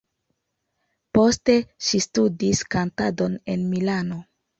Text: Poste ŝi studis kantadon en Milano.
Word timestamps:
Poste 1.17 1.57
ŝi 1.87 1.99
studis 2.05 2.63
kantadon 2.77 3.37
en 3.57 3.67
Milano. 3.75 4.19